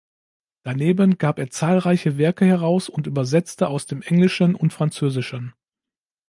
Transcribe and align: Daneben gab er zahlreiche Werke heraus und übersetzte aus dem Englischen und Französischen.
Daneben 0.63 1.19
gab 1.19 1.37
er 1.37 1.51
zahlreiche 1.51 2.17
Werke 2.17 2.43
heraus 2.43 2.89
und 2.89 3.05
übersetzte 3.05 3.67
aus 3.67 3.85
dem 3.85 4.01
Englischen 4.01 4.55
und 4.55 4.73
Französischen. 4.73 5.53